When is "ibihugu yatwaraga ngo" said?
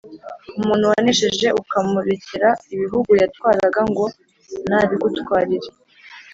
2.73-4.05